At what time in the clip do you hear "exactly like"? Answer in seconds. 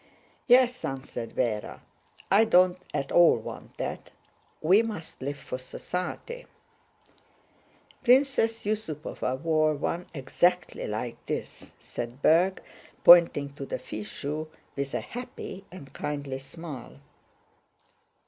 10.11-11.23